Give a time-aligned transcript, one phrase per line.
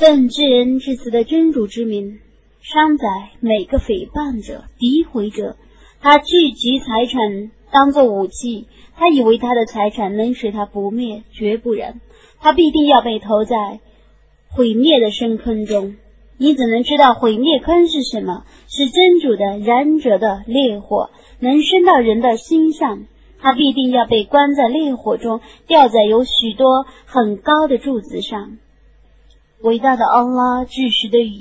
[0.00, 2.20] 奉至恩至慈的真主之名，
[2.62, 3.04] 伤宰
[3.40, 5.56] 每个诽谤者、诋毁者。
[6.00, 8.66] 他聚集财产当做武器，
[8.96, 12.00] 他以为他的财产能使他不灭，绝不然，
[12.40, 13.80] 他必定要被投在
[14.48, 15.96] 毁灭的深坑中。
[16.38, 18.46] 你怎能知道毁灭坑是什么？
[18.68, 21.10] 是真主的燃者的烈火，
[21.40, 23.04] 能升到人的心上。
[23.38, 28.56] 他必定要被关在烈火中，吊在有许多很高的柱子上。
[29.62, 31.38] 伟大的安拉，巨石的语言。